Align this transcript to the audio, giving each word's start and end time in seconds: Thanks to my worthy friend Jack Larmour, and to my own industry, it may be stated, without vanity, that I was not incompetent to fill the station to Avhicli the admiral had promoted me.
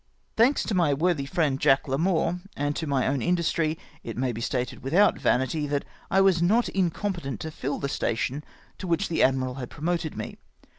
Thanks 0.35 0.63
to 0.63 0.73
my 0.73 0.95
worthy 0.95 1.27
friend 1.27 1.59
Jack 1.59 1.83
Larmour, 1.87 2.39
and 2.57 2.75
to 2.75 2.87
my 2.87 3.05
own 3.05 3.21
industry, 3.21 3.77
it 4.03 4.17
may 4.17 4.31
be 4.31 4.41
stated, 4.41 4.81
without 4.81 5.19
vanity, 5.19 5.67
that 5.67 5.85
I 6.09 6.21
was 6.21 6.41
not 6.41 6.67
incompetent 6.69 7.39
to 7.41 7.51
fill 7.51 7.77
the 7.77 7.87
station 7.87 8.43
to 8.79 8.87
Avhicli 8.87 9.07
the 9.09 9.21
admiral 9.21 9.53
had 9.61 9.69
promoted 9.69 10.17
me. 10.17 10.37